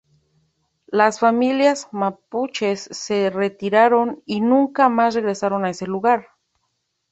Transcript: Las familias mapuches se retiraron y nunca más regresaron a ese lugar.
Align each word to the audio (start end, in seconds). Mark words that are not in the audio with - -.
Las 0.87 1.19
familias 1.19 1.87
mapuches 1.91 2.89
se 2.91 3.29
retiraron 3.29 4.23
y 4.25 4.41
nunca 4.41 4.89
más 4.89 5.13
regresaron 5.13 5.63
a 5.63 5.69
ese 5.69 5.85
lugar. 5.85 6.29